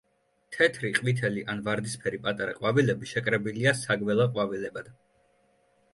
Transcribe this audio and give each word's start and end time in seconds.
თეთრი, 0.55 0.89
ყვითელი 0.99 1.43
ან 1.53 1.61
ვარდისფერი 1.67 2.21
პატარა 2.25 2.55
ყვავილები 2.61 3.11
შეკრებილია 3.15 3.75
საგველა 3.85 4.31
ყვავილედებად. 4.35 4.91